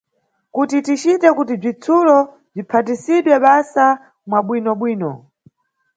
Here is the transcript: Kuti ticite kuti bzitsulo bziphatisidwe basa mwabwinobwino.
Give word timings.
Kuti 0.53 0.77
ticite 0.85 1.27
kuti 1.37 1.53
bzitsulo 1.61 2.17
bziphatisidwe 2.53 3.35
basa 3.45 3.85
mwabwinobwino. 4.27 5.11